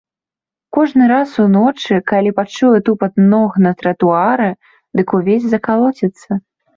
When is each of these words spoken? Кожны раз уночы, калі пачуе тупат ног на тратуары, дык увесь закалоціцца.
Кожны 0.75 1.03
раз 1.11 1.33
уночы, 1.43 1.99
калі 2.11 2.31
пачуе 2.39 2.79
тупат 2.87 3.13
ног 3.33 3.59
на 3.65 3.73
тратуары, 3.81 4.49
дык 5.01 5.07
увесь 5.19 5.47
закалоціцца. 5.53 6.31